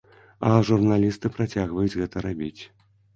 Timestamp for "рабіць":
2.27-2.57